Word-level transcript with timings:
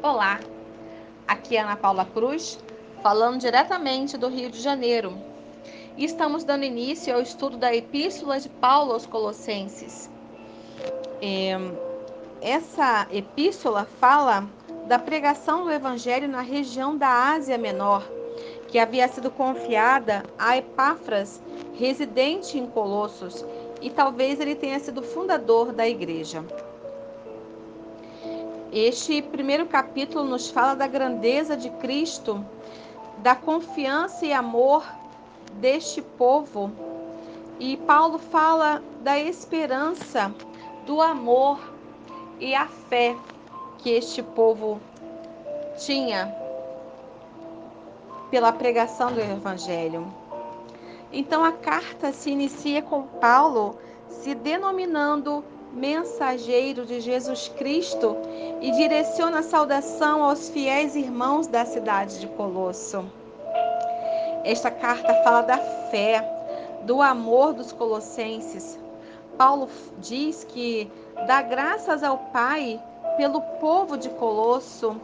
Olá, 0.00 0.38
aqui 1.26 1.56
é 1.56 1.60
Ana 1.60 1.74
Paula 1.74 2.04
Cruz, 2.04 2.56
falando 3.02 3.40
diretamente 3.40 4.16
do 4.16 4.28
Rio 4.28 4.48
de 4.48 4.60
Janeiro. 4.60 5.18
Estamos 5.96 6.44
dando 6.44 6.62
início 6.62 7.12
ao 7.12 7.20
estudo 7.20 7.56
da 7.56 7.74
Epístola 7.74 8.38
de 8.38 8.48
Paulo 8.48 8.92
aos 8.92 9.06
Colossenses. 9.06 10.08
É, 11.20 11.58
essa 12.40 13.08
epístola 13.10 13.88
fala 13.98 14.48
da 14.86 15.00
pregação 15.00 15.64
do 15.64 15.72
Evangelho 15.72 16.28
na 16.28 16.42
região 16.42 16.96
da 16.96 17.32
Ásia 17.32 17.58
Menor, 17.58 18.08
que 18.68 18.78
havia 18.78 19.08
sido 19.08 19.32
confiada 19.32 20.22
a 20.38 20.56
Epáfras, 20.56 21.42
residente 21.74 22.56
em 22.56 22.68
Colossos, 22.68 23.44
e 23.82 23.90
talvez 23.90 24.38
ele 24.38 24.54
tenha 24.54 24.78
sido 24.78 25.02
fundador 25.02 25.72
da 25.72 25.88
igreja. 25.88 26.44
Este 28.70 29.22
primeiro 29.22 29.64
capítulo 29.64 30.24
nos 30.24 30.50
fala 30.50 30.74
da 30.74 30.86
grandeza 30.86 31.56
de 31.56 31.70
Cristo, 31.70 32.44
da 33.18 33.34
confiança 33.34 34.26
e 34.26 34.32
amor 34.32 34.84
deste 35.54 36.02
povo. 36.02 36.70
E 37.58 37.78
Paulo 37.78 38.18
fala 38.18 38.82
da 39.00 39.18
esperança, 39.18 40.34
do 40.84 41.00
amor 41.00 41.58
e 42.38 42.54
a 42.54 42.66
fé 42.66 43.16
que 43.78 43.88
este 43.88 44.22
povo 44.22 44.78
tinha 45.78 46.30
pela 48.30 48.52
pregação 48.52 49.10
do 49.10 49.20
Evangelho. 49.20 50.12
Então 51.10 51.42
a 51.42 51.52
carta 51.52 52.12
se 52.12 52.30
inicia 52.30 52.82
com 52.82 53.02
Paulo 53.02 53.78
se 54.10 54.34
denominando 54.34 55.42
mensageiro 55.72 56.84
de 56.84 57.00
Jesus 57.00 57.48
Cristo 57.48 58.16
e 58.60 58.70
direciona 58.72 59.38
a 59.38 59.42
saudação 59.42 60.22
aos 60.22 60.48
fiéis 60.48 60.96
irmãos 60.96 61.46
da 61.46 61.64
cidade 61.64 62.20
de 62.20 62.26
Colosso. 62.26 63.04
Esta 64.44 64.70
carta 64.70 65.14
fala 65.22 65.42
da 65.42 65.58
fé, 65.90 66.24
do 66.82 67.00
amor 67.02 67.52
dos 67.52 67.72
colossenses. 67.72 68.78
Paulo 69.36 69.68
diz 69.98 70.44
que 70.44 70.90
dá 71.26 71.42
graças 71.42 72.02
ao 72.02 72.18
Pai 72.18 72.82
pelo 73.16 73.40
povo 73.60 73.96
de 73.96 74.08
Colosso, 74.10 75.00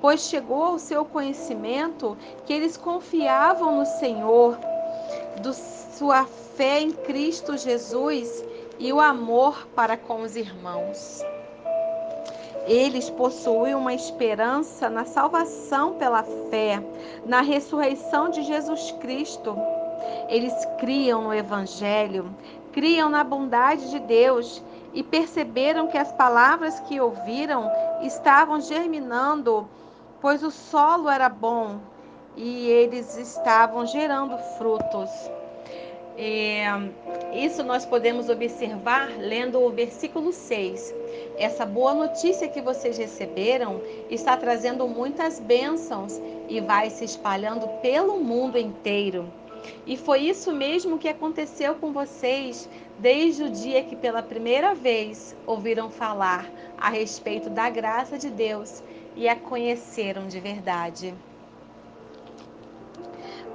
pois 0.00 0.22
chegou 0.22 0.64
ao 0.64 0.78
seu 0.78 1.04
conhecimento 1.04 2.16
que 2.44 2.52
eles 2.52 2.76
confiavam 2.76 3.76
no 3.76 3.86
Senhor, 3.86 4.58
do 5.40 5.52
sua 5.54 6.24
fé 6.56 6.80
em 6.80 6.90
Cristo 6.90 7.56
Jesus 7.56 8.44
e 8.78 8.92
o 8.92 9.00
amor 9.00 9.66
para 9.74 9.96
com 9.96 10.22
os 10.22 10.36
irmãos. 10.36 11.22
Eles 12.66 13.08
possuem 13.08 13.74
uma 13.74 13.94
esperança 13.94 14.90
na 14.90 15.04
salvação 15.04 15.94
pela 15.94 16.22
fé, 16.22 16.82
na 17.24 17.40
ressurreição 17.40 18.28
de 18.28 18.42
Jesus 18.42 18.92
Cristo. 19.00 19.56
Eles 20.28 20.52
criam 20.78 21.22
no 21.22 21.34
Evangelho, 21.34 22.34
criam 22.72 23.08
na 23.08 23.24
bondade 23.24 23.90
de 23.90 23.98
Deus 23.98 24.62
e 24.92 25.02
perceberam 25.02 25.86
que 25.86 25.98
as 25.98 26.12
palavras 26.12 26.78
que 26.80 27.00
ouviram 27.00 27.70
estavam 28.02 28.60
germinando, 28.60 29.68
pois 30.20 30.42
o 30.42 30.50
solo 30.50 31.08
era 31.08 31.28
bom 31.28 31.78
e 32.36 32.68
eles 32.68 33.16
estavam 33.16 33.86
gerando 33.86 34.38
frutos. 34.56 35.10
É, 36.16 36.66
isso 37.32 37.62
nós 37.62 37.86
podemos 37.86 38.28
observar 38.28 39.08
lendo 39.18 39.60
o 39.60 39.70
versículo 39.70 40.32
6. 40.32 40.94
Essa 41.38 41.64
boa 41.64 41.94
notícia 41.94 42.48
que 42.48 42.60
vocês 42.60 42.98
receberam 42.98 43.80
está 44.10 44.36
trazendo 44.36 44.88
muitas 44.88 45.38
bênçãos 45.38 46.20
e 46.48 46.60
vai 46.60 46.90
se 46.90 47.04
espalhando 47.04 47.68
pelo 47.80 48.18
mundo 48.18 48.58
inteiro. 48.58 49.32
E 49.86 49.96
foi 49.96 50.22
isso 50.22 50.52
mesmo 50.52 50.98
que 50.98 51.08
aconteceu 51.08 51.76
com 51.76 51.92
vocês 51.92 52.68
desde 52.98 53.44
o 53.44 53.50
dia 53.50 53.84
que 53.84 53.94
pela 53.94 54.20
primeira 54.20 54.74
vez 54.74 55.36
ouviram 55.46 55.90
falar 55.90 56.50
a 56.76 56.90
respeito 56.90 57.48
da 57.48 57.70
graça 57.70 58.18
de 58.18 58.30
Deus 58.30 58.82
e 59.14 59.28
a 59.28 59.36
conheceram 59.36 60.26
de 60.26 60.40
verdade. 60.40 61.14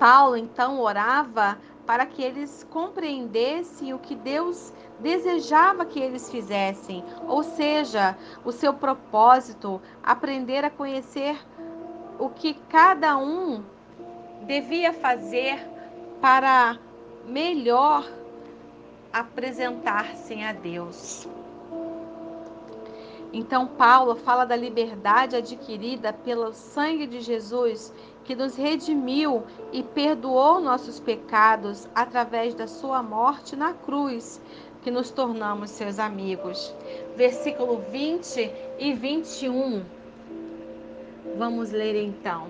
Paulo 0.00 0.36
então 0.36 0.80
orava 0.80 1.58
para 1.86 2.04
que 2.06 2.22
eles 2.22 2.66
compreendessem 2.70 3.94
o 3.94 3.98
que 3.98 4.16
Deus 4.16 4.72
desejava 5.00 5.84
que 5.84 6.00
eles 6.00 6.30
fizessem, 6.30 7.04
ou 7.26 7.42
seja, 7.42 8.16
o 8.44 8.52
seu 8.52 8.74
propósito, 8.74 9.80
aprender 10.02 10.64
a 10.64 10.70
conhecer 10.70 11.38
o 12.18 12.28
que 12.28 12.54
cada 12.68 13.16
um 13.16 13.62
devia 14.42 14.92
fazer 14.92 15.58
para 16.20 16.78
melhor 17.26 18.04
apresentar-se 19.12 20.42
a 20.42 20.52
Deus. 20.52 21.28
Então, 23.32 23.66
Paulo 23.66 24.16
fala 24.16 24.46
da 24.46 24.56
liberdade 24.56 25.36
adquirida 25.36 26.12
pelo 26.12 26.52
sangue 26.52 27.06
de 27.06 27.20
Jesus 27.20 27.92
que 28.24 28.34
nos 28.34 28.56
redimiu 28.56 29.42
e 29.72 29.82
perdoou 29.82 30.60
nossos 30.60 31.00
pecados 31.00 31.88
através 31.94 32.54
da 32.54 32.66
sua 32.66 33.02
morte 33.02 33.56
na 33.56 33.72
cruz, 33.72 34.40
que 34.88 34.92
nos 34.92 35.10
tornamos 35.10 35.68
seus 35.68 35.98
amigos. 35.98 36.74
Versículo 37.14 37.84
20 37.90 38.50
e 38.78 38.94
21. 38.94 39.82
Vamos 41.36 41.70
ler 41.72 41.94
então. 41.94 42.46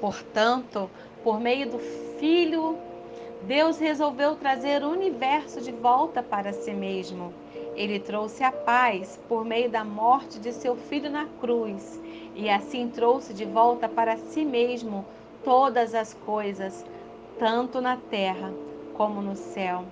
Portanto, 0.00 0.90
por 1.22 1.38
meio 1.38 1.70
do 1.70 1.78
Filho, 2.18 2.76
Deus 3.42 3.78
resolveu 3.78 4.34
trazer 4.34 4.82
o 4.82 4.90
universo 4.90 5.60
de 5.60 5.70
volta 5.70 6.20
para 6.20 6.52
si 6.52 6.72
mesmo. 6.72 7.32
Ele 7.76 8.00
trouxe 8.00 8.42
a 8.42 8.50
paz 8.50 9.16
por 9.28 9.44
meio 9.44 9.70
da 9.70 9.84
morte 9.84 10.40
de 10.40 10.52
seu 10.52 10.74
filho 10.74 11.08
na 11.08 11.26
cruz 11.40 12.00
e 12.34 12.50
assim 12.50 12.88
trouxe 12.88 13.32
de 13.32 13.44
volta 13.44 13.88
para 13.88 14.16
si 14.16 14.44
mesmo 14.44 15.06
todas 15.44 15.94
as 15.94 16.12
coisas, 16.12 16.84
tanto 17.38 17.80
na 17.80 17.96
terra 17.96 18.52
como 18.94 19.22
no 19.22 19.36
céu. 19.36 19.84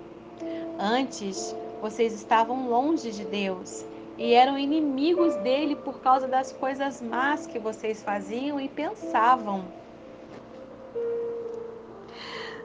Antes, 0.79 1.55
vocês 1.81 2.13
estavam 2.13 2.69
longe 2.69 3.11
de 3.11 3.25
Deus 3.25 3.85
e 4.19 4.33
eram 4.33 4.59
inimigos 4.59 5.35
dele 5.37 5.77
por 5.77 6.01
causa 6.01 6.27
das 6.27 6.53
coisas 6.53 7.01
más 7.01 7.47
que 7.47 7.59
vocês 7.59 8.03
faziam 8.03 8.61
e 8.61 8.69
pensavam. 8.69 9.65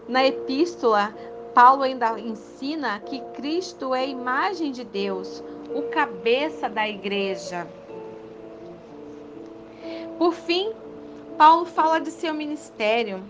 Na 0.08 0.26
epístola, 0.26 1.14
Paulo 1.54 1.84
ainda 1.84 2.20
ensina 2.20 3.00
que 3.00 3.20
Cristo 3.34 3.94
é 3.94 4.02
a 4.02 4.06
imagem 4.06 4.72
de 4.72 4.84
Deus, 4.84 5.44
o 5.74 5.84
cabeça 5.84 6.68
da 6.68 6.88
igreja. 6.88 7.68
Por 10.18 10.34
fim, 10.34 10.74
Paulo 11.38 11.66
fala 11.66 12.00
de 12.00 12.12
seu 12.12 12.34
ministério, 12.34 13.24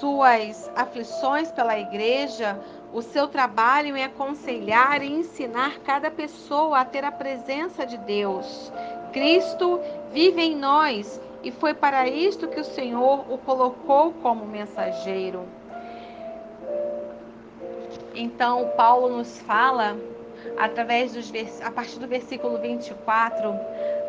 suas 0.00 0.70
aflições 0.74 1.50
pela 1.52 1.78
igreja, 1.78 2.58
o 2.92 3.02
seu 3.02 3.28
trabalho 3.28 3.96
em 3.96 4.04
aconselhar 4.04 5.02
e 5.02 5.12
ensinar 5.12 5.78
cada 5.80 6.10
pessoa 6.10 6.80
a 6.80 6.84
ter 6.84 7.04
a 7.04 7.12
presença 7.12 7.86
de 7.86 7.96
Deus. 7.98 8.72
Cristo 9.12 9.80
vive 10.12 10.40
em 10.40 10.56
nós 10.56 11.20
e 11.42 11.50
foi 11.50 11.74
para 11.74 12.08
isto 12.08 12.48
que 12.48 12.60
o 12.60 12.64
Senhor 12.64 13.24
o 13.32 13.38
colocou 13.38 14.12
como 14.22 14.44
mensageiro. 14.44 15.44
Então, 18.14 18.70
Paulo 18.76 19.08
nos 19.16 19.38
fala 19.40 19.96
através 20.58 21.12
dos 21.12 21.32
a 21.62 21.70
partir 21.70 21.98
do 21.98 22.06
versículo 22.06 22.58
24 22.58 23.54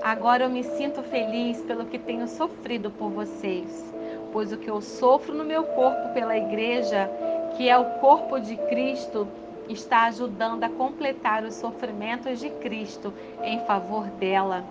Agora 0.02 0.46
eu 0.46 0.50
me 0.50 0.64
sinto 0.64 1.04
feliz 1.04 1.62
pelo 1.62 1.86
que 1.86 2.00
tenho 2.00 2.28
sofrido 2.28 2.90
por 2.90 3.12
vocês, 3.12 3.94
pois 4.34 4.52
o 4.52 4.58
que 4.58 4.68
eu 4.68 4.82
sofro 4.82 5.32
no 5.32 5.44
meu 5.44 5.64
corpo 5.64 6.12
pela 6.12 6.36
igreja, 6.36 7.08
que 7.56 7.70
é 7.70 7.78
o 7.78 7.86
corpo 8.00 8.40
de 8.40 8.56
Cristo, 8.56 9.28
está 9.70 10.04
ajudando 10.06 10.64
a 10.64 10.70
completar 10.70 11.44
os 11.44 11.56
sofrimentos 11.56 12.40
de 12.40 12.50
Cristo 12.50 13.14
em 13.44 13.60
favor 13.66 14.06
dela. 14.08 14.64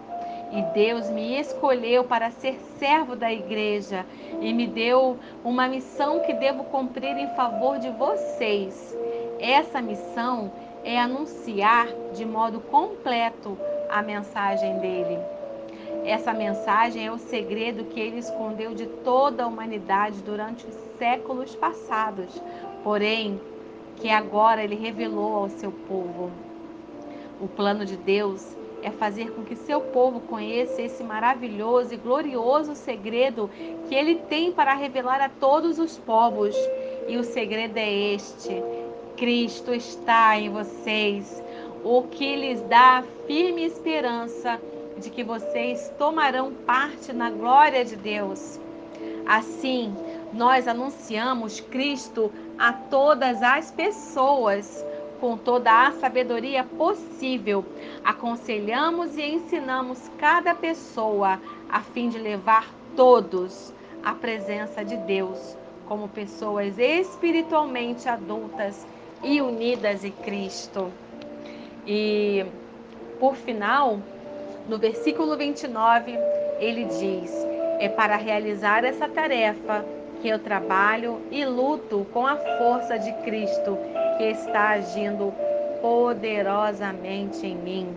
E 0.52 0.62
Deus 0.74 1.08
me 1.10 1.38
escolheu 1.38 2.04
para 2.04 2.30
ser 2.30 2.58
servo 2.78 3.14
da 3.14 3.32
igreja 3.32 4.04
e 4.40 4.52
me 4.52 4.66
deu 4.66 5.16
uma 5.44 5.68
missão 5.68 6.20
que 6.20 6.32
devo 6.32 6.64
cumprir 6.64 7.16
em 7.16 7.28
favor 7.36 7.78
de 7.78 7.88
vocês. 7.90 8.96
Essa 9.38 9.80
missão 9.80 10.50
é 10.84 10.98
anunciar 10.98 11.88
de 12.14 12.24
modo 12.24 12.60
completo 12.60 13.56
a 13.88 14.02
mensagem 14.02 14.78
dele. 14.78 15.18
Essa 16.04 16.32
mensagem 16.32 17.06
é 17.06 17.12
o 17.12 17.18
segredo 17.18 17.84
que 17.84 18.00
ele 18.00 18.18
escondeu 18.18 18.74
de 18.74 18.86
toda 18.86 19.44
a 19.44 19.46
humanidade 19.46 20.22
durante 20.22 20.66
os 20.66 20.74
séculos 20.98 21.54
passados, 21.54 22.40
porém, 22.82 23.40
que 23.96 24.08
agora 24.08 24.64
ele 24.64 24.74
revelou 24.74 25.36
ao 25.36 25.48
seu 25.48 25.70
povo. 25.70 26.30
O 27.40 27.48
plano 27.48 27.84
de 27.84 27.96
Deus 27.96 28.56
é 28.82 28.90
fazer 28.90 29.30
com 29.32 29.42
que 29.44 29.56
seu 29.56 29.80
povo 29.80 30.20
conheça 30.20 30.80
esse 30.80 31.02
maravilhoso 31.02 31.92
e 31.92 31.96
glorioso 31.96 32.74
segredo 32.74 33.50
que 33.88 33.94
ele 33.94 34.16
tem 34.16 34.52
para 34.52 34.74
revelar 34.74 35.20
a 35.20 35.28
todos 35.28 35.78
os 35.78 35.98
povos. 35.98 36.54
E 37.08 37.16
o 37.16 37.24
segredo 37.24 37.76
é 37.76 37.90
este: 38.14 38.62
Cristo 39.16 39.74
está 39.74 40.38
em 40.38 40.48
vocês, 40.48 41.42
o 41.84 42.02
que 42.04 42.36
lhes 42.36 42.62
dá 42.62 42.98
a 42.98 43.02
firme 43.26 43.64
esperança 43.64 44.60
de 44.98 45.10
que 45.10 45.24
vocês 45.24 45.92
tomarão 45.98 46.52
parte 46.52 47.12
na 47.12 47.30
glória 47.30 47.84
de 47.84 47.96
Deus. 47.96 48.58
Assim, 49.26 49.94
nós 50.32 50.68
anunciamos 50.68 51.60
Cristo 51.60 52.30
a 52.60 52.74
todas 52.74 53.42
as 53.42 53.70
pessoas 53.70 54.84
com 55.18 55.36
toda 55.36 55.86
a 55.86 55.92
sabedoria 55.92 56.62
possível. 56.62 57.64
Aconselhamos 58.04 59.16
e 59.16 59.22
ensinamos 59.22 60.10
cada 60.18 60.54
pessoa 60.54 61.40
a 61.70 61.80
fim 61.80 62.10
de 62.10 62.18
levar 62.18 62.68
todos 62.94 63.72
à 64.04 64.14
presença 64.14 64.84
de 64.84 64.96
Deus 64.98 65.56
como 65.88 66.08
pessoas 66.08 66.78
espiritualmente 66.78 68.08
adultas 68.08 68.86
e 69.22 69.40
unidas 69.40 70.04
em 70.04 70.12
Cristo. 70.12 70.92
E 71.86 72.44
por 73.18 73.34
final, 73.36 73.98
no 74.68 74.78
versículo 74.78 75.36
29, 75.36 76.12
ele 76.58 76.84
diz: 76.84 77.32
É 77.78 77.88
para 77.88 78.16
realizar 78.16 78.84
essa 78.84 79.08
tarefa 79.08 79.84
que 80.20 80.28
eu 80.28 80.38
trabalho 80.38 81.22
e 81.30 81.44
luto 81.44 82.06
com 82.12 82.26
a 82.26 82.36
força 82.36 82.98
de 82.98 83.12
Cristo 83.24 83.78
que 84.18 84.24
está 84.24 84.70
agindo 84.70 85.32
poderosamente 85.80 87.46
em 87.46 87.56
mim. 87.56 87.96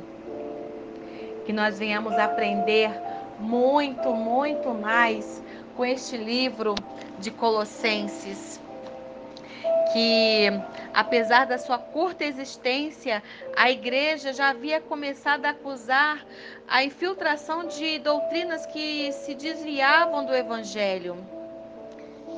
Que 1.45 1.51
nós 1.51 1.77
venhamos 1.77 2.13
aprender 2.13 2.89
muito, 3.39 4.13
muito 4.13 4.73
mais 4.73 5.43
com 5.75 5.85
este 5.85 6.15
livro 6.15 6.75
de 7.19 7.29
Colossenses. 7.29 8.61
Que, 9.91 10.47
apesar 10.93 11.45
da 11.45 11.57
sua 11.57 11.77
curta 11.77 12.23
existência, 12.23 13.21
a 13.55 13.69
igreja 13.69 14.33
já 14.33 14.49
havia 14.49 14.79
começado 14.79 15.45
a 15.45 15.49
acusar 15.49 16.25
a 16.67 16.83
infiltração 16.83 17.67
de 17.67 17.99
doutrinas 17.99 18.65
que 18.65 19.11
se 19.11 19.35
desviavam 19.35 20.25
do 20.25 20.33
evangelho. 20.33 21.42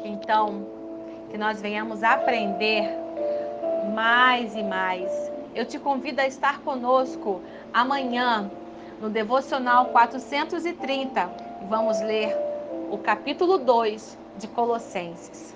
Então, 0.05 0.67
que 1.31 1.37
nós 1.37 1.59
venhamos 1.59 2.03
aprender 2.03 2.87
mais 3.95 4.55
e 4.55 4.61
mais. 4.61 5.11
Eu 5.55 5.65
te 5.65 5.79
convido 5.79 6.21
a 6.21 6.27
estar 6.27 6.61
conosco 6.61 7.41
amanhã 7.73 8.51
no 9.01 9.09
Devocional 9.09 9.87
430 9.87 11.31
e 11.59 11.65
vamos 11.65 11.99
ler 12.01 12.37
o 12.91 12.99
capítulo 12.99 13.57
2 13.57 14.15
de 14.37 14.47
Colossenses. 14.47 15.54